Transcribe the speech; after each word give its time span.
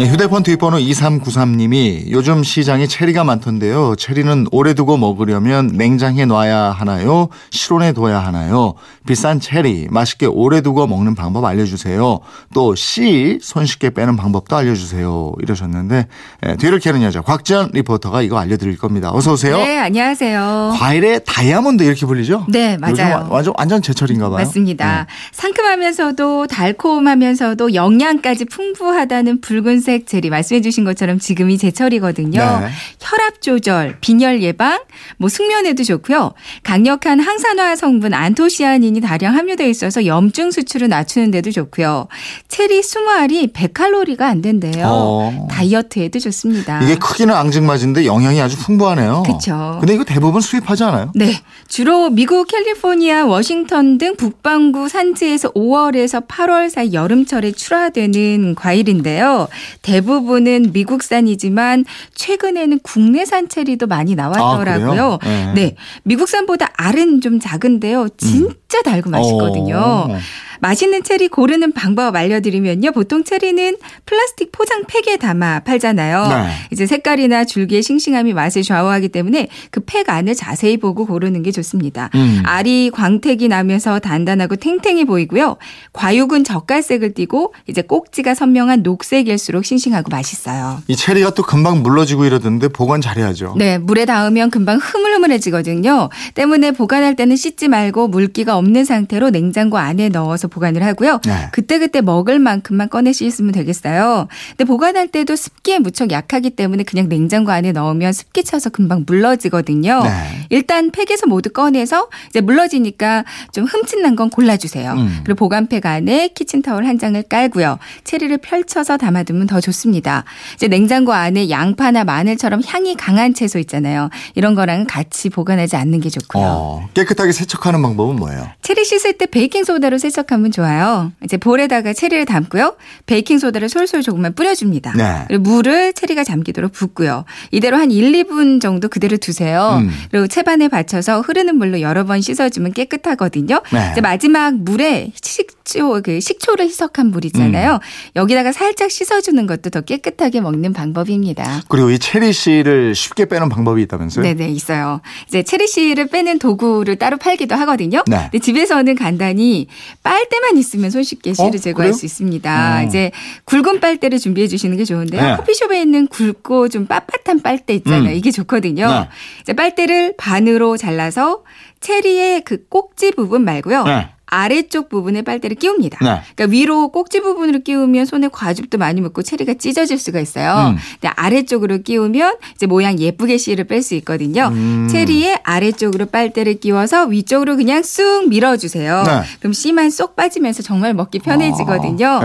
휴대폰 0.00 0.42
뒷번호 0.42 0.78
2393님이 0.78 2.10
요즘 2.10 2.42
시장에 2.42 2.86
체리가 2.86 3.22
많던데요. 3.24 3.94
체리는 3.96 4.48
오래 4.50 4.74
두고 4.74 4.96
먹으려면 4.96 5.68
냉장해 5.68 6.24
놔야 6.26 6.72
하나요? 6.72 7.28
실온에 7.50 7.92
둬야 7.92 8.18
하나요? 8.18 8.74
비싼 9.06 9.38
체리 9.38 9.86
맛있게 9.90 10.26
오래 10.26 10.60
두고 10.62 10.86
먹는 10.88 11.14
방법 11.14 11.44
알려주세요. 11.44 12.20
또 12.52 12.74
씨 12.74 13.38
손쉽게 13.40 13.90
빼는 13.90 14.16
방법도 14.16 14.56
알려주세요. 14.56 15.32
이러셨는데 15.40 16.08
예, 16.46 16.56
뒤를 16.56 16.80
캐는 16.80 17.02
여자 17.02 17.20
곽지연 17.20 17.70
리포터가 17.72 18.22
이거 18.22 18.38
알려드릴 18.38 18.76
겁니다. 18.78 19.10
어서 19.12 19.32
오세요. 19.34 19.56
네, 19.58 19.78
안녕하세요. 19.78 20.74
과일의 20.76 21.20
다이아몬드 21.24 21.84
이렇게 21.84 22.04
불리죠? 22.04 22.46
네, 22.48 22.76
맞아요. 22.78 23.28
완전 23.30 23.54
완전 23.56 23.80
제철인가 23.80 24.28
봐요. 24.28 24.38
맞습니다. 24.38 25.06
네. 25.08 25.14
상큼하면서도 25.32 26.48
달콤하면서도 26.48 27.74
영양까지 27.74 28.46
풍부하다는 28.46 29.40
붉은 29.40 29.80
색 29.84 30.06
체리 30.06 30.30
말씀해 30.30 30.62
주신 30.62 30.84
것처럼 30.84 31.18
지금이 31.18 31.58
제철이거든요. 31.58 32.40
네. 32.40 32.68
혈압 32.98 33.42
조절, 33.42 33.98
빈혈 34.00 34.42
예방, 34.42 34.80
뭐 35.18 35.28
숙면에도 35.28 35.84
좋고요. 35.84 36.32
강력한 36.62 37.20
항산화 37.20 37.76
성분 37.76 38.14
안토시아닌이 38.14 39.00
다량 39.02 39.36
함유되어 39.36 39.68
있어서 39.68 40.06
염증 40.06 40.50
수치를 40.50 40.88
낮추는 40.88 41.30
데도 41.30 41.50
좋고요. 41.52 42.08
체리 42.48 42.80
20알이 42.80 43.52
100칼로리가 43.52 44.22
안 44.22 44.40
된대요. 44.40 44.86
어. 44.86 45.48
다이어트에도 45.50 46.18
좋습니다. 46.18 46.82
이게 46.82 46.96
크기는 46.96 47.34
앙증맞은데 47.34 48.06
영양이 48.06 48.40
아주 48.40 48.56
풍부하네요. 48.56 49.24
그쵸. 49.26 49.76
근데 49.80 49.94
이거 49.94 50.04
대부분 50.04 50.40
수입하지 50.40 50.84
않아요? 50.84 51.12
네. 51.14 51.34
주로 51.68 52.08
미국 52.10 52.46
캘리포니아, 52.48 53.26
워싱턴 53.26 53.98
등 53.98 54.16
북반구 54.16 54.88
산지에서 54.88 55.52
5월에서 55.52 56.26
8월 56.26 56.70
사이 56.70 56.92
여름철에 56.94 57.52
출하되는 57.52 58.54
과일인데요. 58.54 59.48
대부분은 59.84 60.70
미국산이지만 60.72 61.84
최근에는 62.14 62.80
국내산 62.80 63.48
체리도 63.48 63.86
많이 63.86 64.14
나왔더라고요. 64.14 65.18
아? 65.20 65.28
네. 65.28 65.52
네. 65.54 65.76
미국산보다 66.04 66.70
알은 66.76 67.20
좀 67.20 67.38
작은데요. 67.38 68.08
진짜 68.16 68.82
달고 68.82 69.10
맛있거든요. 69.10 69.76
어. 69.76 70.18
맛있는 70.64 71.02
체리 71.02 71.28
고르는 71.28 71.72
방법 71.72 72.16
알려드리면요. 72.16 72.92
보통 72.92 73.22
체리는 73.22 73.76
플라스틱 74.06 74.50
포장 74.50 74.84
팩에 74.88 75.18
담아 75.18 75.60
팔잖아요. 75.60 76.26
네. 76.28 76.52
이제 76.72 76.86
색깔이나 76.86 77.44
줄기의 77.44 77.82
싱싱함이 77.82 78.32
맛을 78.32 78.62
좌우하기 78.62 79.08
때문에 79.10 79.48
그 79.70 79.84
팩 79.86 80.08
안을 80.08 80.34
자세히 80.34 80.78
보고 80.78 81.04
고르는 81.06 81.42
게 81.42 81.52
좋습니다. 81.52 82.08
음. 82.14 82.42
알이 82.44 82.90
광택이 82.94 83.48
나면서 83.48 83.98
단단하고 83.98 84.56
탱탱해 84.56 85.04
보이고요. 85.04 85.56
과육은 85.92 86.42
젓갈색을 86.44 87.12
띠고 87.12 87.52
이제 87.66 87.82
꼭지가 87.82 88.34
선명한 88.34 88.82
녹색일수록 88.82 89.66
싱싱하고 89.66 90.08
맛있어요. 90.10 90.82
이 90.88 90.96
체리가 90.96 91.30
또 91.34 91.42
금방 91.42 91.82
물러지고 91.82 92.24
이러던데 92.24 92.68
보관 92.68 93.02
잘해야죠. 93.02 93.54
네, 93.58 93.76
물에 93.76 94.06
닿으면 94.06 94.50
금방 94.50 94.78
흐물흐물해지거든요. 94.78 96.08
때문에 96.34 96.70
보관할 96.72 97.14
때는 97.14 97.36
씻지 97.36 97.68
말고 97.68 98.08
물기가 98.08 98.56
없는 98.56 98.84
상태로 98.86 99.30
냉장고 99.30 99.76
안에 99.78 100.08
넣어서 100.08 100.48
보관을 100.54 100.84
하고요. 100.84 101.20
네. 101.26 101.48
그때그때 101.52 102.00
먹을 102.00 102.38
만큼만 102.38 102.88
꺼내 102.88 103.12
씻으면 103.12 103.52
되겠어요. 103.52 104.28
근데 104.50 104.64
보관할 104.64 105.08
때도 105.08 105.34
습기에 105.36 105.80
무척 105.80 106.12
약하기 106.12 106.50
때문에 106.50 106.84
그냥 106.84 107.08
냉장고 107.08 107.50
안에 107.50 107.72
넣으면 107.72 108.12
습기 108.12 108.44
차서 108.44 108.70
금방 108.70 109.04
물러지거든요. 109.06 110.02
네. 110.04 110.43
일단 110.54 110.92
팩에서 110.92 111.26
모두 111.26 111.50
꺼내서 111.50 112.08
이제 112.28 112.40
물러지니까 112.40 113.24
좀 113.52 113.64
흠집 113.64 113.99
난 113.99 114.14
건 114.14 114.30
골라주세요. 114.30 114.92
음. 114.92 115.20
그리고 115.24 115.36
보관팩 115.38 115.84
안에 115.84 116.28
키친타올 116.28 116.86
한 116.86 116.96
장을 116.96 117.20
깔고요. 117.24 117.80
체리를 118.04 118.38
펼쳐서 118.38 118.96
담아두면 118.96 119.48
더 119.48 119.60
좋습니다. 119.60 120.22
이제 120.54 120.68
냉장고 120.68 121.12
안에 121.12 121.50
양파나 121.50 122.04
마늘처럼 122.04 122.62
향이 122.64 122.94
강한 122.94 123.34
채소 123.34 123.58
있잖아요. 123.58 124.10
이런 124.36 124.54
거랑은 124.54 124.86
같이 124.86 125.28
보관하지 125.28 125.74
않는 125.74 125.98
게 125.98 126.08
좋고요. 126.08 126.44
어, 126.46 126.88
깨끗하게 126.94 127.32
세척하는 127.32 127.82
방법은 127.82 128.14
뭐예요? 128.14 128.48
체리 128.62 128.84
씻을 128.84 129.14
때 129.14 129.26
베이킹 129.26 129.64
소다로 129.64 129.98
세척하면 129.98 130.52
좋아요. 130.52 131.10
이제 131.24 131.36
볼에다가 131.36 131.94
체리를 131.94 132.26
담고요. 132.26 132.76
베이킹 133.06 133.40
소다를 133.40 133.68
솔솔 133.68 134.02
조금만 134.02 134.36
뿌려줍니다. 134.36 134.92
네. 134.92 135.24
그리고 135.26 135.42
물을 135.42 135.92
체리가 135.94 136.22
잠기도록 136.22 136.70
붓고요. 136.70 137.24
이대로 137.50 137.76
한 137.76 137.90
1, 137.90 138.12
2분 138.12 138.60
정도 138.60 138.88
그대로 138.88 139.16
두세요. 139.16 139.80
음. 139.80 139.90
그리고 140.12 140.28
채반에 140.28 140.68
받쳐서 140.68 141.22
흐르는 141.22 141.56
물로 141.56 141.80
여러 141.80 142.04
번 142.04 142.20
씻어주면 142.20 142.72
깨끗하거든요. 142.72 143.62
네. 143.72 143.88
이제 143.92 144.00
마지막 144.00 144.54
물에 144.54 145.12
식초, 145.22 146.00
그 146.02 146.20
식초를 146.20 146.66
희석한 146.66 147.10
물 147.10 147.24
음. 147.24 147.78
여기다가 148.16 148.52
살짝 148.52 148.90
씻어주는 148.90 149.46
것도 149.46 149.70
더 149.70 149.80
깨끗하게 149.80 150.40
먹는 150.42 150.74
방법입니다. 150.74 151.62
그리고 151.68 151.90
이 151.90 151.98
체리 151.98 152.32
씨를 152.34 152.94
쉽게 152.94 153.24
빼는 153.24 153.48
방법이 153.48 153.80
있다면서요? 153.82 154.22
네네 154.22 154.50
있어요. 154.50 155.00
이제 155.26 155.42
체리 155.42 155.66
씨를 155.66 156.08
빼는 156.08 156.38
도구를 156.38 156.96
따로 156.96 157.16
팔기도 157.16 157.54
하거든요. 157.54 158.02
네. 158.06 158.28
근데 158.30 158.38
집에서는 158.40 158.94
간단히 158.94 159.66
빨대만 160.02 160.58
있으면 160.58 160.90
손쉽게 160.90 161.32
씨를 161.32 161.48
어, 161.48 161.58
제거할 161.58 161.88
그래요? 161.88 161.92
수 161.92 162.04
있습니다. 162.04 162.80
어. 162.80 162.86
이제 162.86 163.10
굵은 163.46 163.80
빨대를 163.80 164.18
준비해 164.18 164.46
주시는 164.48 164.76
게 164.76 164.84
좋은데요. 164.84 165.22
네. 165.22 165.36
커피숍에 165.36 165.80
있는 165.80 166.06
굵고 166.08 166.68
좀 166.68 166.86
빳빳한 166.86 167.42
빨대 167.42 167.74
있잖아요. 167.74 168.10
음. 168.10 168.14
이게 168.14 168.30
좋거든요. 168.30 168.86
네. 168.86 169.08
이제 169.40 169.52
빨대를 169.54 170.14
반으로 170.18 170.76
잘라서 170.76 171.42
체리의 171.80 172.42
그 172.42 172.66
꼭지 172.68 173.12
부분 173.12 173.44
말고요. 173.44 173.84
네. 174.34 174.44
아래쪽 174.44 174.88
부분에 174.88 175.22
빨대를 175.22 175.56
끼웁니다. 175.56 175.98
네. 176.00 176.20
그러니까 176.34 176.52
위로 176.52 176.88
꼭지 176.88 177.20
부분으로 177.20 177.60
끼우면 177.60 178.06
손에 178.06 178.28
과즙도 178.32 178.78
많이 178.78 179.00
묻고 179.00 179.22
체리가 179.22 179.54
찢어질 179.54 179.98
수가 179.98 180.20
있어요. 180.20 180.70
음. 180.70 180.76
근데 181.00 181.12
아래쪽으로 181.14 181.78
끼우면 181.78 182.36
이제 182.54 182.66
모양 182.66 182.98
예쁘게 182.98 183.38
씨를 183.38 183.64
뺄 183.64 183.82
수 183.82 183.94
있거든요. 183.96 184.48
음. 184.52 184.88
체리의 184.90 185.40
아래쪽으로 185.44 186.06
빨대를 186.06 186.60
끼워서 186.60 187.04
위쪽으로 187.04 187.56
그냥 187.56 187.82
쑥 187.82 188.28
밀어주세요. 188.28 189.02
네. 189.06 189.22
그럼 189.40 189.52
씨만 189.52 189.90
쏙 189.90 190.16
빠지면서 190.16 190.62
정말 190.62 190.94
먹기 190.94 191.18
편해지거든요. 191.20 192.06
아, 192.06 192.20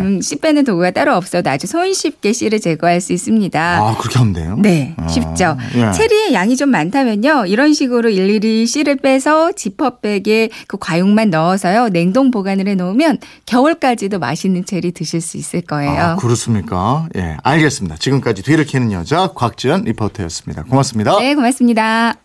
네. 0.00 0.06
음, 0.06 0.20
씨 0.20 0.36
빼는 0.36 0.64
도구가 0.64 0.90
따로 0.90 1.14
없어도 1.14 1.48
아주 1.50 1.66
손쉽게 1.66 2.32
씨를 2.32 2.60
제거할 2.60 3.00
수 3.00 3.12
있습니다. 3.12 3.78
아, 3.78 3.96
그렇게 3.98 4.18
하면 4.18 4.32
돼요? 4.32 4.56
네, 4.58 4.94
아, 4.96 5.08
쉽죠. 5.08 5.56
예. 5.76 5.92
체리의 5.92 6.34
양이 6.34 6.56
좀 6.56 6.70
많다면요. 6.70 7.46
이런 7.46 7.72
식으로 7.72 8.10
일일이 8.10 8.66
씨를 8.66 8.96
빼서 8.96 9.52
지퍼백에 9.52 10.50
그 10.66 10.76
과육만 10.78 11.30
넣어서요. 11.54 11.88
냉동 11.88 12.30
보관을 12.30 12.68
해 12.68 12.74
놓으면 12.74 13.18
겨울까지도 13.46 14.18
맛있는 14.18 14.64
체리 14.64 14.92
드실 14.92 15.20
수 15.20 15.36
있을 15.36 15.60
거예요. 15.62 16.00
아, 16.00 16.16
그렇습니까? 16.16 17.08
예, 17.16 17.36
알겠습니다. 17.42 17.96
지금까지 17.96 18.42
뒤를 18.42 18.64
캐는 18.64 18.92
여자 18.92 19.28
곽지연 19.34 19.84
리포터였습니다. 19.84 20.64
고맙습니다. 20.64 21.18
네, 21.18 21.34
고맙습니다. 21.34 22.23